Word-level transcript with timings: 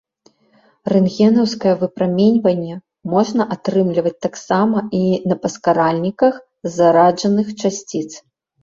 Рэнтгенаўскае 0.93 1.73
выпраменьванне 1.81 2.75
можна 3.13 3.47
атрымліваць 3.57 4.15
таксама 4.29 4.77
і 5.03 5.03
на 5.31 5.35
паскаральніках 5.45 6.33
зараджаных 6.79 7.47
часціц. 7.63 8.09